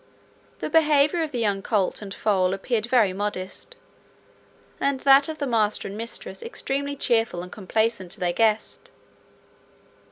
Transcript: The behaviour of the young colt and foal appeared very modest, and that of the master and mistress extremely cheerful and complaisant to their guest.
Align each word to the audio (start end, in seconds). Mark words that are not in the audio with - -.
The 0.61 0.69
behaviour 0.71 1.21
of 1.21 1.31
the 1.31 1.37
young 1.37 1.61
colt 1.61 2.01
and 2.01 2.11
foal 2.11 2.55
appeared 2.55 2.87
very 2.87 3.13
modest, 3.13 3.75
and 4.79 4.99
that 5.01 5.29
of 5.29 5.37
the 5.37 5.45
master 5.45 5.87
and 5.87 5.95
mistress 5.95 6.41
extremely 6.41 6.95
cheerful 6.95 7.43
and 7.43 7.51
complaisant 7.51 8.11
to 8.13 8.19
their 8.19 8.33
guest. 8.33 8.89